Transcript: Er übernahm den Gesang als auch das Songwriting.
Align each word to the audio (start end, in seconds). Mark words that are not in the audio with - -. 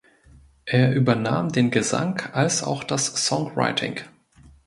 Er 0.65 0.95
übernahm 0.95 1.49
den 1.51 1.69
Gesang 1.69 2.21
als 2.33 2.63
auch 2.63 2.83
das 2.83 3.05
Songwriting. 3.05 3.99